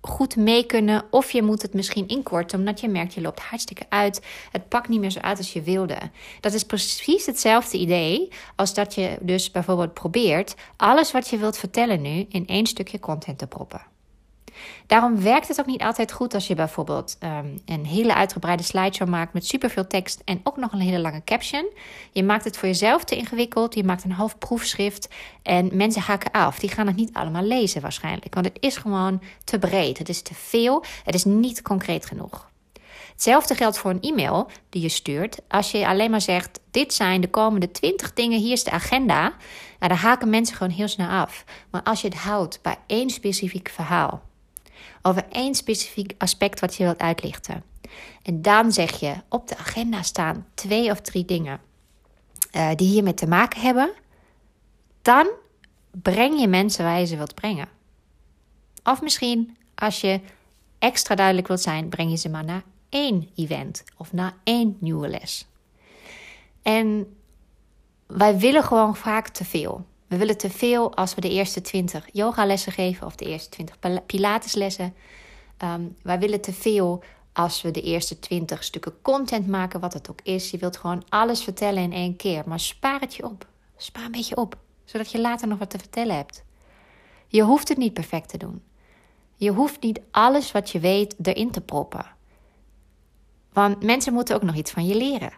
goed 0.06 0.36
mee 0.36 0.66
kunnen. 0.66 1.04
Of 1.10 1.32
je 1.32 1.42
moet 1.42 1.62
het 1.62 1.74
misschien 1.74 2.08
inkorten, 2.08 2.60
omdat 2.60 2.80
je 2.80 2.88
merkt, 2.88 3.14
je 3.14 3.22
loopt 3.22 3.40
hartstikke 3.40 3.86
uit. 3.90 4.22
Het 4.52 4.68
pakt 4.68 4.88
niet 4.88 5.00
meer 5.00 5.12
zo 5.12 5.20
uit 5.20 5.38
als 5.38 5.54
je 5.54 5.62
wilde. 5.62 5.98
Dat 6.40 6.54
is 6.54 6.64
precies 6.64 7.26
hetzelfde 7.26 7.78
idee 7.78 8.30
als 8.56 8.74
dat 8.74 8.96
je 8.96 9.18
dus 9.22 9.52
bijvoorbeeld 9.52 9.94
probeert 9.94 10.56
alles 10.78 11.12
wat 11.12 11.28
je 11.30 11.38
wilt 11.38 11.58
vertellen 11.58 12.02
nu 12.02 12.26
in 12.30 12.48
één 12.48 12.66
stukje 12.66 13.00
content 13.00 13.38
te 13.38 13.48
proppen. 13.48 13.93
Daarom 14.88 15.22
werkt 15.22 15.48
het 15.48 15.60
ook 15.60 15.66
niet 15.66 15.82
altijd 15.82 16.12
goed 16.12 16.34
als 16.34 16.48
je 16.48 16.56
bijvoorbeeld 16.56 17.18
um, 17.24 17.62
een 17.66 17.86
hele 17.86 18.16
uitgebreide 18.16 18.64
slideshow 18.64 19.08
maakt 19.08 19.34
met 19.34 19.46
superveel 19.46 19.88
tekst 19.88 20.22
en 20.26 20.40
ook 20.44 20.58
nog 20.58 20.72
een 20.72 20.80
hele 20.80 21.00
lange 21.00 21.24
caption. 21.24 21.66
Je 22.12 22.24
maakt 22.24 22.44
het 22.44 22.58
voor 22.58 22.68
jezelf 22.68 23.04
te 23.04 23.16
ingewikkeld, 23.16 23.76
je 23.76 23.84
maakt 23.84 24.04
een 24.04 24.12
half 24.12 24.38
proefschrift 24.38 25.10
en 25.44 25.70
mensen 25.74 26.02
haken 26.02 26.32
af. 26.32 26.60
Die 26.60 26.70
gaan 26.70 26.88
het 26.88 26.96
niet 26.96 27.14
allemaal 27.14 27.44
lezen 27.44 27.82
waarschijnlijk, 27.82 28.34
want 28.34 28.46
het 28.46 28.58
is 28.60 28.78
gewoon 28.78 29.22
te 29.44 29.60
breed. 29.60 29.98
Het 29.98 30.10
is 30.10 30.22
te 30.22 30.34
veel, 30.34 30.84
het 31.04 31.16
is 31.16 31.24
niet 31.24 31.62
concreet 31.62 32.06
genoeg. 32.06 32.52
Hetzelfde 33.14 33.56
geldt 33.56 33.78
voor 33.78 33.92
een 33.92 34.02
e-mail 34.02 34.50
die 34.70 34.82
je 34.82 34.90
stuurt. 34.90 35.42
Als 35.48 35.72
je 35.72 35.88
alleen 35.88 36.12
maar 36.12 36.22
zegt: 36.22 36.60
Dit 36.72 36.94
zijn 36.94 37.22
de 37.22 37.30
komende 37.30 37.72
20 37.72 38.14
dingen, 38.14 38.40
hier 38.40 38.52
is 38.52 38.64
de 38.64 38.72
agenda. 38.72 39.22
Nou, 39.80 39.96
dan 39.96 39.98
haken 39.98 40.30
mensen 40.30 40.56
gewoon 40.56 40.74
heel 40.74 40.88
snel 40.88 41.10
af. 41.10 41.44
Maar 41.72 41.84
als 41.84 42.02
je 42.02 42.08
het 42.08 42.18
houdt 42.18 42.60
bij 42.62 42.78
één 42.88 43.10
specifiek 43.10 43.70
verhaal, 43.70 44.22
over 45.02 45.25
één 45.30 45.56
specifiek 45.56 46.13
aspect 46.18 46.60
wat 46.60 46.75
je 46.75 46.84
wilt 46.84 47.00
uitlichten. 47.00 47.63
En 48.24 48.42
dan 48.42 48.72
zeg 48.72 49.00
je 49.00 49.13
op 49.30 49.48
de 49.48 49.58
agenda 49.58 50.02
staan 50.02 50.48
twee 50.54 50.92
of 50.92 51.02
drie 51.02 51.25
dingen 51.25 51.62
uh, 52.56 52.70
die 52.75 52.88
hiermee 52.88 53.13
te 53.13 53.28
maken 53.28 53.62
hebben. 53.62 53.92
Dan 55.02 55.28
breng 55.92 56.40
je 56.40 56.48
mensen 56.48 56.86
waar 56.86 57.00
je 57.00 57.06
ze 57.06 57.18
wilt 57.18 57.36
brengen. 57.36 57.68
Of 58.84 59.02
misschien 59.02 59.58
als 59.75 60.02
je 60.02 60.20
extra 60.80 61.16
duidelijk 61.16 61.48
wilt 61.48 61.62
zijn, 61.62 61.90
breng 61.90 62.10
je 62.10 62.18
ze 62.18 62.30
maar 62.30 62.44
naar 62.44 62.63
één 62.90 63.30
event 63.36 63.84
of 63.98 64.13
naar 64.13 64.34
één 64.44 64.78
nieuwe 64.80 65.08
les. 65.08 65.48
En 66.62 67.16
wij 68.08 68.38
willen 68.38 68.63
gewoon 68.63 68.96
vaak 68.96 69.28
te 69.28 69.46
veel. 69.46 69.86
We 70.13 70.20
willen 70.20 70.38
te 70.38 70.50
veel 70.50 70.96
als 70.96 71.15
we 71.15 71.22
de 71.22 71.29
eerste 71.29 71.62
20 71.62 72.08
yogalessen 72.12 72.72
geven 72.72 73.05
of 73.08 73.15
de 73.15 73.25
eerste 73.25 73.50
20 73.50 73.77
pilateslessen. 74.05 74.93
Um, 75.63 75.96
wij 76.01 76.20
willen 76.20 76.41
te 76.41 76.53
veel 76.53 77.03
als 77.32 77.62
we 77.62 77.72
de 77.72 77.82
eerste 77.82 78.20
20 78.20 78.63
stukken 78.63 79.01
content 79.01 79.48
maken, 79.48 79.79
wat 79.79 79.93
het 79.93 80.10
ook 80.10 80.20
is. 80.24 80.51
Je 80.51 80.58
wilt 80.58 80.77
gewoon 80.77 81.03
alles 81.10 81.43
vertellen 81.43 81.84
in 81.84 81.93
één 81.93 82.15
keer, 82.15 82.43
maar 82.46 82.60
spaar 82.60 83.00
het 83.00 83.15
je 83.15 83.25
op. 83.25 83.48
Spaar 83.77 84.05
een 84.05 84.12
beetje 84.12 84.36
op, 84.36 84.58
zodat 84.84 85.12
je 85.12 85.22
later 85.22 85.48
nog 85.48 85.60
wat 85.60 85.70
te 85.70 85.77
vertellen 85.77 86.15
hebt. 86.15 86.43
Je 87.27 87.41
hoeft 87.41 87.67
het 87.67 87.77
niet 87.77 87.93
perfect 87.93 88.29
te 88.29 88.38
doen. 88.38 88.62
Je 89.36 89.51
hoeft 89.51 89.82
niet 89.82 90.01
alles 90.12 90.51
wat 90.51 90.70
je 90.70 90.79
weet 90.79 91.15
erin 91.22 91.51
te 91.51 91.62
proppen. 91.62 92.05
Want 93.53 93.84
mensen 93.84 94.13
moeten 94.13 94.36
ook 94.36 94.43
nog 94.43 94.55
iets 94.55 94.72
van 94.72 94.86
je 94.86 94.96
leren. 94.96 95.34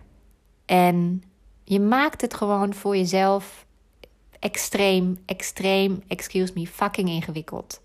En 0.66 1.24
je 1.64 1.80
maakt 1.80 2.22
het 2.22 2.34
gewoon 2.34 2.74
voor 2.74 2.98
jezelf 2.98 3.66
extreem, 4.46 5.18
extreem, 5.26 6.04
excuse 6.08 6.52
me, 6.56 6.68
fucking 6.68 7.10
ingewikkeld. 7.10 7.82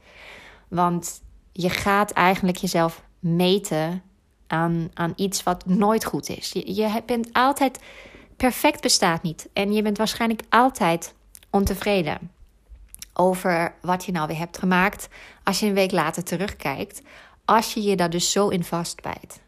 Want 0.68 1.22
je 1.52 1.70
gaat 1.70 2.10
eigenlijk 2.10 2.56
jezelf 2.56 3.02
meten 3.18 4.02
aan, 4.46 4.90
aan 4.94 5.12
iets 5.16 5.42
wat 5.42 5.66
nooit 5.66 6.04
goed 6.04 6.28
is. 6.28 6.52
Je, 6.52 6.74
je 6.74 7.02
bent 7.06 7.28
altijd 7.32 7.78
perfect 8.36 8.80
bestaat 8.80 9.22
niet. 9.22 9.48
En 9.52 9.72
je 9.72 9.82
bent 9.82 9.98
waarschijnlijk 9.98 10.42
altijd 10.48 11.14
ontevreden 11.50 12.30
over 13.12 13.74
wat 13.80 14.04
je 14.04 14.12
nou 14.12 14.26
weer 14.26 14.38
hebt 14.38 14.58
gemaakt 14.58 15.08
als 15.44 15.60
je 15.60 15.66
een 15.66 15.74
week 15.74 15.92
later 15.92 16.24
terugkijkt. 16.24 17.02
Als 17.44 17.74
je 17.74 17.82
je 17.82 17.96
daar 17.96 18.10
dus 18.10 18.32
zo 18.32 18.48
in 18.48 18.64
vastbijt. 18.64 19.40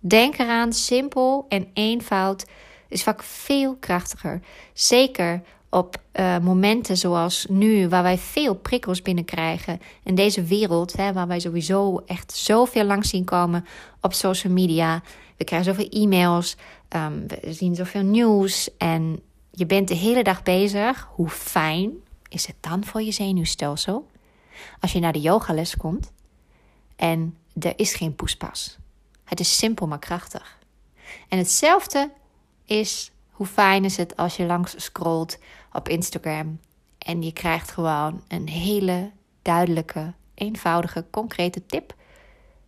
Denk 0.00 0.38
eraan, 0.38 0.72
simpel 0.72 1.46
en 1.48 1.70
eenvoud 1.72 2.46
is 2.88 3.02
vaak 3.02 3.22
veel 3.22 3.76
krachtiger. 3.76 4.40
Zeker 4.72 5.42
op 5.70 5.96
uh, 6.12 6.38
momenten 6.38 6.96
zoals 6.96 7.46
nu, 7.48 7.88
waar 7.88 8.02
wij 8.02 8.18
veel 8.18 8.54
prikkels 8.54 9.02
binnenkrijgen. 9.02 9.80
In 10.02 10.14
deze 10.14 10.42
wereld, 10.42 10.96
hè, 10.96 11.12
waar 11.12 11.26
wij 11.26 11.40
sowieso 11.40 12.02
echt 12.06 12.32
zoveel 12.32 12.84
langs 12.84 13.08
zien 13.08 13.24
komen 13.24 13.66
op 14.00 14.12
social 14.12 14.52
media. 14.52 15.02
We 15.36 15.44
krijgen 15.44 15.74
zoveel 15.74 16.02
e-mails, 16.02 16.56
um, 16.88 17.26
we 17.26 17.52
zien 17.52 17.74
zoveel 17.74 18.02
nieuws. 18.02 18.76
En 18.78 19.22
je 19.50 19.66
bent 19.66 19.88
de 19.88 19.94
hele 19.94 20.22
dag 20.22 20.42
bezig. 20.42 21.08
Hoe 21.12 21.28
fijn 21.28 21.92
is 22.28 22.46
het 22.46 22.56
dan 22.60 22.84
voor 22.84 23.02
je 23.02 23.12
zenuwstelsel? 23.12 24.06
Als 24.80 24.92
je 24.92 25.00
naar 25.00 25.12
de 25.12 25.20
yogales 25.20 25.76
komt 25.76 26.12
en 26.96 27.36
er 27.60 27.72
is 27.76 27.94
geen 27.94 28.14
poespas. 28.14 28.78
Het 29.24 29.40
is 29.40 29.56
simpel 29.56 29.86
maar 29.86 29.98
krachtig. 29.98 30.58
En 31.28 31.38
hetzelfde 31.38 32.10
is 32.64 33.10
hoe 33.38 33.46
fijn 33.46 33.84
is 33.84 33.96
het 33.96 34.16
als 34.16 34.36
je 34.36 34.44
langs 34.44 34.84
scrolt 34.84 35.38
op 35.72 35.88
Instagram 35.88 36.60
en 36.98 37.22
je 37.22 37.32
krijgt 37.32 37.70
gewoon 37.70 38.22
een 38.28 38.48
hele 38.48 39.10
duidelijke, 39.42 40.12
eenvoudige, 40.34 41.04
concrete 41.10 41.66
tip 41.66 41.94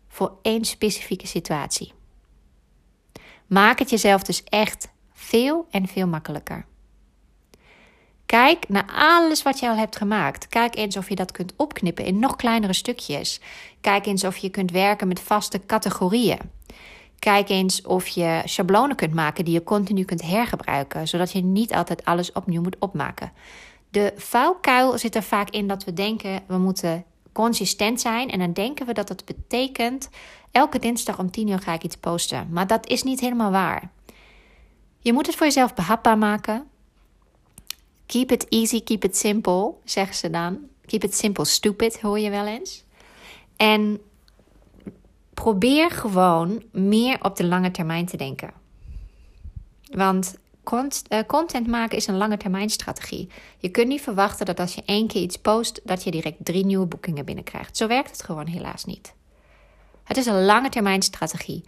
voor 0.09 0.33
één 0.43 0.65
specifieke 0.65 1.27
situatie. 1.27 1.93
Maak 3.47 3.79
het 3.79 3.91
jezelf 3.91 4.23
dus 4.23 4.45
echt 4.45 4.89
veel 5.13 5.67
en 5.71 5.89
veel 5.89 6.07
makkelijker. 6.07 6.65
Kijk 8.27 8.69
naar 8.69 8.91
alles 8.95 9.43
wat 9.43 9.59
je 9.59 9.69
al 9.69 9.77
hebt 9.77 9.97
gemaakt. 9.97 10.49
Kijk 10.49 10.77
eens 10.77 10.97
of 10.97 11.09
je 11.09 11.15
dat 11.15 11.33
kunt 11.33 11.53
opknippen 11.57 12.05
in 12.05 12.19
nog 12.19 12.37
kleinere 12.37 12.73
stukjes. 12.73 13.41
Kijk 13.81 14.07
eens 14.07 14.25
of 14.25 14.37
je 14.37 14.51
kunt 14.51 14.71
werken 14.71 15.09
met 15.09 15.21
vaste 15.21 15.67
categorieën. 15.67 16.59
Kijk 17.21 17.49
eens 17.49 17.83
of 17.83 18.09
je 18.09 18.43
schablonen 18.45 18.97
kunt 18.97 19.15
maken 19.15 19.45
die 19.45 19.55
je 19.55 19.65
continu 19.65 20.05
kunt 20.05 20.23
hergebruiken, 20.23 21.09
zodat 21.09 21.33
je 21.33 21.43
niet 21.43 21.75
altijd 21.75 22.05
alles 22.05 22.33
opnieuw 22.33 22.63
moet 22.63 22.79
opmaken. 22.79 23.33
De 23.91 24.13
vuilkuil 24.17 24.99
zit 24.99 25.15
er 25.15 25.23
vaak 25.23 25.51
in 25.51 25.69
dat 25.69 25.85
we 25.85 25.93
denken 25.93 26.43
we 26.47 26.59
moeten 26.59 27.05
consistent 27.33 28.01
zijn 28.01 28.31
en 28.31 28.39
dan 28.39 28.53
denken 28.53 28.87
we 28.87 28.93
dat 28.93 29.09
dat 29.09 29.25
betekent 29.25 30.09
elke 30.51 30.79
dinsdag 30.79 31.19
om 31.19 31.31
10 31.31 31.49
uur 31.49 31.59
ga 31.59 31.73
ik 31.73 31.85
iets 31.85 31.97
posten. 31.97 32.49
Maar 32.51 32.67
dat 32.67 32.87
is 32.87 33.03
niet 33.03 33.21
helemaal 33.21 33.51
waar. 33.51 33.91
Je 34.99 35.13
moet 35.13 35.27
het 35.27 35.37
voor 35.37 35.47
jezelf 35.47 35.75
behapbaar 35.75 36.19
maken. 36.19 36.69
Keep 38.07 38.33
it 38.33 38.49
easy, 38.49 38.83
keep 38.83 39.05
it 39.05 39.17
simple, 39.17 39.75
zeggen 39.85 40.15
ze 40.15 40.31
dan. 40.31 40.59
Keep 40.87 41.05
it 41.05 41.15
simple, 41.15 41.45
stupid, 41.45 42.01
hoor 42.01 42.19
je 42.19 42.31
wel 42.31 42.47
eens. 42.47 42.85
En 43.57 44.01
probeer 45.43 45.91
gewoon 45.91 46.63
meer 46.73 47.19
op 47.23 47.37
de 47.37 47.45
lange 47.45 47.71
termijn 47.71 48.07
te 48.07 48.17
denken. 48.17 48.51
Want 49.91 50.37
eh, 51.09 51.19
content 51.27 51.67
maken 51.67 51.97
is 51.97 52.07
een 52.07 52.17
lange 52.17 52.37
termijn 52.37 52.71
strategie. 52.71 53.29
Je 53.59 53.69
kunt 53.69 53.89
niet 53.89 54.01
verwachten 54.01 54.47
dat 54.47 54.61
als 54.61 54.75
je 54.75 54.83
één 54.85 55.07
keer 55.07 55.23
iets 55.23 55.37
post, 55.37 55.81
dat 55.85 56.05
je 56.05 56.11
direct 56.11 56.37
drie 56.39 56.65
nieuwe 56.65 56.87
boekingen 56.87 57.25
binnenkrijgt. 57.25 57.77
Zo 57.77 57.87
werkt 57.87 58.11
het 58.11 58.23
gewoon 58.23 58.47
helaas 58.47 58.85
niet. 58.85 59.15
Het 60.05 60.17
is 60.17 60.27
een 60.27 60.45
lange 60.45 60.69
termijn 60.69 61.03
strategie. 61.03 61.65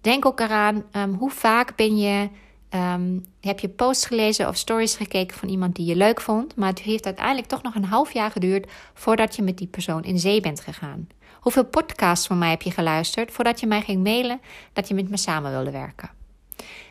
Denk 0.00 0.26
ook 0.26 0.40
eraan 0.40 0.84
um, 0.92 1.14
hoe 1.14 1.30
vaak 1.30 1.76
ben 1.76 1.96
je, 1.96 2.28
um, 2.70 3.24
heb 3.40 3.58
je 3.58 3.68
posts 3.68 4.06
gelezen 4.06 4.48
of 4.48 4.56
stories 4.56 4.96
gekeken 4.96 5.36
van 5.36 5.48
iemand 5.48 5.76
die 5.76 5.86
je 5.86 5.96
leuk 5.96 6.20
vond, 6.20 6.56
maar 6.56 6.68
het 6.68 6.80
heeft 6.80 7.06
uiteindelijk 7.06 7.46
toch 7.46 7.62
nog 7.62 7.74
een 7.74 7.84
half 7.84 8.12
jaar 8.12 8.30
geduurd 8.30 8.70
voordat 8.94 9.36
je 9.36 9.42
met 9.42 9.58
die 9.58 9.66
persoon 9.66 10.02
in 10.04 10.18
zee 10.18 10.40
bent 10.40 10.60
gegaan. 10.60 11.08
Hoeveel 11.44 11.64
podcasts 11.64 12.26
van 12.26 12.38
mij 12.38 12.50
heb 12.50 12.62
je 12.62 12.70
geluisterd 12.70 13.32
voordat 13.32 13.60
je 13.60 13.66
mij 13.66 13.82
ging 13.82 14.02
mailen 14.02 14.40
dat 14.72 14.88
je 14.88 14.94
met 14.94 15.08
me 15.08 15.16
samen 15.16 15.50
wilde 15.50 15.70
werken? 15.70 16.10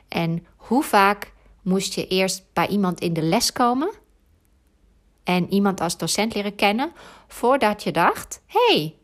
En 0.07 0.45
hoe 0.55 0.83
vaak 0.83 1.31
moest 1.61 1.93
je 1.93 2.07
eerst 2.07 2.43
bij 2.53 2.67
iemand 2.67 2.99
in 2.99 3.13
de 3.13 3.21
les 3.21 3.51
komen 3.51 3.91
en 5.23 5.53
iemand 5.53 5.81
als 5.81 5.97
docent 5.97 6.33
leren 6.33 6.55
kennen 6.55 6.91
voordat 7.27 7.83
je 7.83 7.91
dacht: 7.91 8.41
hey, 8.45 8.95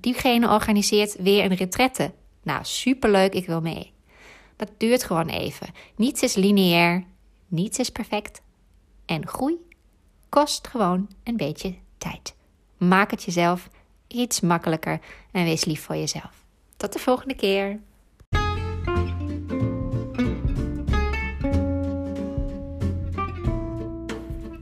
diegene 0.00 0.48
organiseert 0.48 1.16
weer 1.16 1.44
een 1.44 1.56
retrette. 1.56 2.12
Nou, 2.42 2.60
superleuk, 2.64 3.34
ik 3.34 3.46
wil 3.46 3.60
mee. 3.60 3.92
Dat 4.56 4.70
duurt 4.76 5.04
gewoon 5.04 5.28
even. 5.28 5.68
Niets 5.96 6.22
is 6.22 6.34
lineair, 6.34 7.04
niets 7.46 7.78
is 7.78 7.90
perfect. 7.90 8.40
En 9.06 9.26
groei 9.26 9.56
kost 10.28 10.68
gewoon 10.68 11.08
een 11.24 11.36
beetje 11.36 11.74
tijd. 11.98 12.34
Maak 12.76 13.10
het 13.10 13.22
jezelf 13.22 13.68
iets 14.08 14.40
makkelijker 14.40 15.00
en 15.32 15.44
wees 15.44 15.64
lief 15.64 15.82
voor 15.82 15.96
jezelf. 15.96 16.44
Tot 16.76 16.92
de 16.92 16.98
volgende 16.98 17.34
keer. 17.34 17.78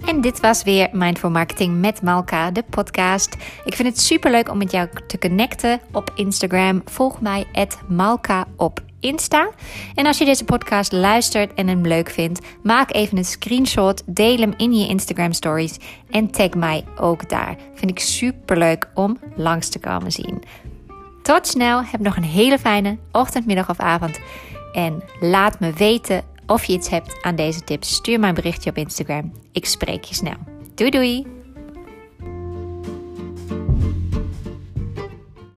En 0.07 0.21
dit 0.21 0.41
was 0.41 0.63
weer 0.63 0.89
Mindful 0.93 1.31
Marketing 1.31 1.81
met 1.81 2.03
Malka, 2.03 2.51
de 2.51 2.63
podcast. 2.71 3.37
Ik 3.65 3.75
vind 3.75 3.89
het 3.89 4.01
super 4.01 4.31
leuk 4.31 4.51
om 4.51 4.59
met 4.59 4.71
jou 4.71 4.89
te 5.07 5.19
connecten 5.19 5.81
op 5.93 6.13
Instagram. 6.15 6.83
Volg 6.85 7.21
mij 7.21 7.47
Malka 7.89 8.47
op 8.57 8.81
Insta. 9.07 9.51
En 9.95 10.07
als 10.07 10.19
je 10.19 10.25
deze 10.25 10.45
podcast 10.45 10.93
luistert 10.93 11.55
en 11.55 11.69
hem 11.69 11.87
leuk 11.87 12.11
vindt, 12.11 12.41
maak 12.63 12.95
even 12.95 13.19
een 13.19 13.25
screenshot, 13.25 14.03
deel 14.07 14.39
hem 14.39 14.55
in 14.57 14.75
je 14.75 14.89
Instagram 14.89 15.33
stories 15.33 15.77
en 16.11 16.31
tag 16.31 16.51
mij 16.51 16.85
ook 16.97 17.29
daar. 17.29 17.57
Vind 17.75 17.91
ik 17.91 17.99
super 17.99 18.59
leuk 18.59 18.89
om 18.95 19.19
langs 19.37 19.69
te 19.69 19.79
komen 19.79 20.13
zien. 20.13 20.43
Tot 21.23 21.47
snel, 21.47 21.85
heb 21.85 22.01
nog 22.01 22.17
een 22.17 22.23
hele 22.23 22.59
fijne 22.59 22.99
ochtend, 23.13 23.47
middag 23.47 23.71
of 23.71 23.81
avond. 23.81 24.19
En 24.73 25.03
laat 25.21 25.61
me 25.61 25.73
weten 25.73 26.23
of 26.47 26.65
je 26.65 26.73
iets 26.73 26.89
hebt 26.89 27.23
aan 27.23 27.37
deze 27.37 27.65
tips. 27.65 27.95
Stuur 27.95 28.21
mij 28.21 28.29
een 28.29 28.35
berichtje 28.35 28.71
op 28.71 28.77
Instagram. 28.77 29.33
Ik 29.53 29.67
spreek 29.67 30.05
je 30.05 30.15
snel. 30.15 30.37
Doei 30.75 30.91
doei! 30.91 31.36